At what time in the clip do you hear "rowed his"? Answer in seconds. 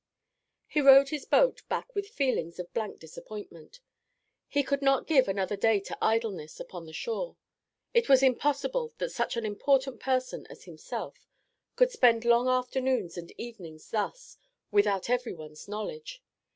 0.81-1.25